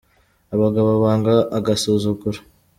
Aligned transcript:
Abagabo 0.55 0.81
banga 1.03 1.35
agasuzuguro. 1.57 2.39